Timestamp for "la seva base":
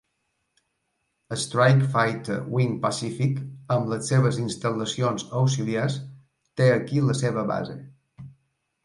7.11-7.77